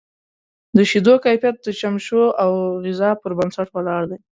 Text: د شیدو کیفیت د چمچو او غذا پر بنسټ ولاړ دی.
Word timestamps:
د 0.75 0.77
شیدو 0.89 1.13
کیفیت 1.25 1.55
د 1.61 1.67
چمچو 1.79 2.23
او 2.43 2.51
غذا 2.85 3.09
پر 3.21 3.31
بنسټ 3.37 3.67
ولاړ 3.73 4.01
دی. 4.11 4.19